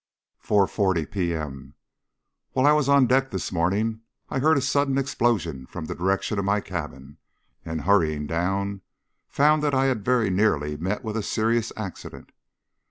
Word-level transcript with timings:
4.40 0.43 1.11
P.M. 1.11 1.75
While 2.53 2.65
I 2.65 2.71
was 2.71 2.89
on 2.89 3.05
deck 3.05 3.29
this 3.29 3.51
morning 3.51 4.01
I 4.31 4.39
heard 4.39 4.57
a 4.57 4.61
sudden 4.61 4.97
explosion 4.97 5.67
from 5.67 5.85
the 5.85 5.93
direction 5.93 6.39
of 6.39 6.45
my 6.45 6.59
cabin, 6.59 7.17
and, 7.63 7.81
hurrying 7.81 8.25
down, 8.25 8.81
found 9.27 9.61
that 9.61 9.75
I 9.75 9.85
had 9.85 10.03
very 10.03 10.31
nearly 10.31 10.75
met 10.75 11.03
with 11.03 11.17
a 11.17 11.21
serious 11.21 11.71
accident. 11.77 12.31